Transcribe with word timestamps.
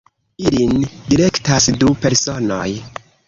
Ilin 0.45 0.71
direktas 1.11 1.69
du 1.83 1.91
personoj. 2.07 2.67